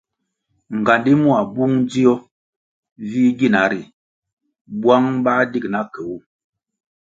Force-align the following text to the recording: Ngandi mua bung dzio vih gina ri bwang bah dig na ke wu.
Ngandi 0.79 1.11
mua 1.21 1.39
bung 1.53 1.75
dzio 1.89 2.13
vih 3.09 3.31
gina 3.37 3.61
ri 3.71 3.81
bwang 4.79 5.07
bah 5.23 5.41
dig 5.51 5.65
na 5.73 5.81
ke 5.91 6.01
wu. 6.07 6.17